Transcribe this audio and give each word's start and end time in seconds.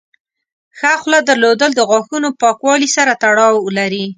ښه 0.77 0.91
خوله 1.01 1.19
درلودل 1.29 1.71
د 1.75 1.81
غاښونو 1.89 2.29
پاکوالي 2.41 2.89
سره 2.97 3.11
تړاو 3.23 3.55
لري. 3.77 4.05